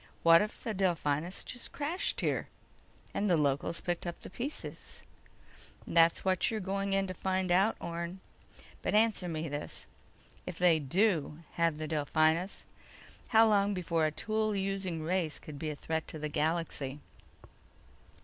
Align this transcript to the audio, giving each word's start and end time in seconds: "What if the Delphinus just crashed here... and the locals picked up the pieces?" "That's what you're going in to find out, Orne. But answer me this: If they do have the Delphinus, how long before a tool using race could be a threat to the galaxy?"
"What 0.23 0.41
if 0.41 0.63
the 0.63 0.73
Delphinus 0.73 1.43
just 1.43 1.71
crashed 1.73 2.21
here... 2.21 2.47
and 3.13 3.29
the 3.29 3.37
locals 3.37 3.81
picked 3.81 4.07
up 4.07 4.19
the 4.19 4.31
pieces?" 4.31 5.03
"That's 5.85 6.25
what 6.25 6.49
you're 6.49 6.59
going 6.59 6.93
in 6.93 7.05
to 7.05 7.13
find 7.13 7.51
out, 7.51 7.77
Orne. 7.79 8.19
But 8.81 8.95
answer 8.95 9.27
me 9.27 9.47
this: 9.47 9.85
If 10.47 10.57
they 10.57 10.79
do 10.79 11.43
have 11.51 11.77
the 11.77 11.87
Delphinus, 11.87 12.65
how 13.27 13.47
long 13.47 13.75
before 13.75 14.07
a 14.07 14.11
tool 14.11 14.55
using 14.55 15.03
race 15.03 15.37
could 15.37 15.59
be 15.59 15.69
a 15.69 15.75
threat 15.75 16.07
to 16.07 16.17
the 16.17 16.29
galaxy?" 16.29 16.99